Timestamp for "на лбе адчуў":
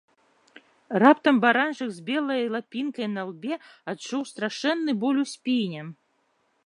3.17-4.21